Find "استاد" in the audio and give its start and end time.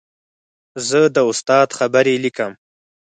1.31-1.67